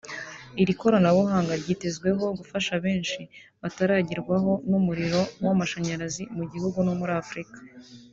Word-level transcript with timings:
Iri 0.61 0.73
koranabuhanga 0.79 1.53
ryitezweho 1.61 2.25
gufasha 2.39 2.73
benshi 2.85 3.21
bataragerwaho 3.61 4.51
n’umuriro 4.69 5.21
w’amashanyarazi 5.45 6.23
mu 6.37 6.43
gihugu 6.51 6.77
no 6.87 6.93
muri 6.99 7.13
Afurika 7.23 7.57